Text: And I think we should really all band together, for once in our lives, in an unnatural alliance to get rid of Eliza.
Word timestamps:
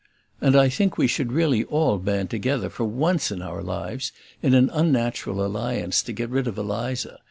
And 0.41 0.55
I 0.55 0.67
think 0.67 0.97
we 0.97 1.05
should 1.05 1.31
really 1.31 1.63
all 1.63 1.99
band 1.99 2.31
together, 2.31 2.71
for 2.71 2.85
once 2.85 3.29
in 3.31 3.43
our 3.43 3.61
lives, 3.61 4.11
in 4.41 4.55
an 4.55 4.71
unnatural 4.73 5.45
alliance 5.45 6.01
to 6.01 6.11
get 6.11 6.31
rid 6.31 6.47
of 6.47 6.57
Eliza. 6.57 7.19